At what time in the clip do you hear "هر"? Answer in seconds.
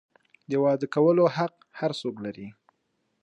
1.79-1.91